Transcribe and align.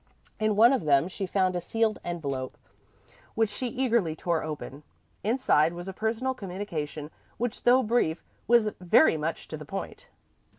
In 0.39 0.55
one 0.55 0.73
of 0.73 0.85
them 0.85 1.07
she 1.07 1.27
found 1.27 1.55
a 1.55 1.61
sealed 1.61 1.99
envelope, 2.03 2.57
which 3.35 3.49
she 3.51 3.67
eagerly 3.67 4.15
tore 4.15 4.41
open. 4.43 4.81
Inside 5.23 5.73
was 5.73 5.87
a 5.87 5.93
personal 5.93 6.33
communication 6.33 7.11
which, 7.37 7.61
though 7.65 7.83
brief, 7.83 8.23
was 8.47 8.71
very 8.79 9.15
much 9.15 9.47
to 9.49 9.57
the 9.57 9.63
point. 9.65 10.07